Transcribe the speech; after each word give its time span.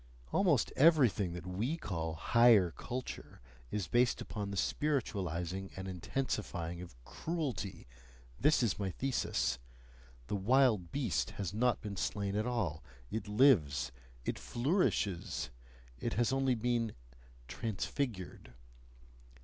Almost 0.31 0.73
everything 0.75 1.33
that 1.33 1.45
we 1.45 1.77
call 1.77 2.15
"higher 2.15 2.71
culture" 2.75 3.39
is 3.69 3.87
based 3.87 4.19
upon 4.19 4.49
the 4.49 4.57
spiritualising 4.57 5.69
and 5.75 5.87
intensifying 5.87 6.81
of 6.81 6.95
CRUELTY 7.05 7.85
this 8.39 8.63
is 8.63 8.79
my 8.79 8.89
thesis; 8.89 9.59
the 10.25 10.35
"wild 10.35 10.91
beast" 10.91 11.29
has 11.37 11.53
not 11.53 11.81
been 11.81 11.97
slain 11.97 12.35
at 12.35 12.47
all, 12.47 12.83
it 13.11 13.27
lives, 13.27 13.91
it 14.25 14.39
flourishes, 14.39 15.51
it 15.99 16.13
has 16.13 16.33
only 16.33 16.55
been 16.55 16.95
transfigured. 17.47 18.55